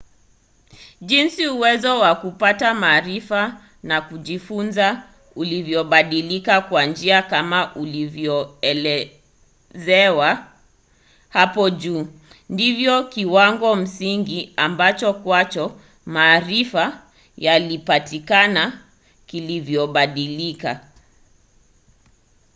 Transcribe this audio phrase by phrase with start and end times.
[1.09, 5.03] jinsi uwezo wa kupata maarifa na kujifunza
[5.35, 10.45] ulivyobadilika kwa njia kama ilivyoelezewa
[11.29, 12.07] hapo juu
[12.49, 17.01] ndivyo kiwango msingi ambacho kwacho maarifa
[17.37, 18.81] yalipatikana
[19.25, 20.85] kilivyobadilika